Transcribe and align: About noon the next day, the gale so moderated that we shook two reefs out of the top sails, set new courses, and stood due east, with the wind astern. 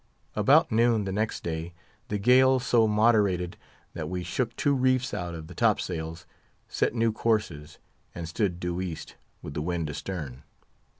About 0.35 0.71
noon 0.71 1.03
the 1.03 1.11
next 1.11 1.43
day, 1.43 1.75
the 2.07 2.17
gale 2.17 2.57
so 2.59 2.87
moderated 2.87 3.55
that 3.93 4.09
we 4.09 4.23
shook 4.23 4.55
two 4.55 4.73
reefs 4.73 5.13
out 5.13 5.35
of 5.35 5.45
the 5.45 5.53
top 5.53 5.79
sails, 5.79 6.25
set 6.67 6.95
new 6.95 7.11
courses, 7.11 7.77
and 8.15 8.27
stood 8.27 8.59
due 8.59 8.81
east, 8.81 9.15
with 9.43 9.53
the 9.53 9.61
wind 9.61 9.91
astern. 9.91 10.41